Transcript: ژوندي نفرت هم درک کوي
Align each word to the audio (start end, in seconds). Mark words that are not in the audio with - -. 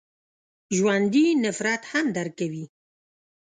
ژوندي 0.77 1.25
نفرت 1.43 1.81
هم 1.91 2.05
درک 2.15 2.33
کوي 2.39 2.63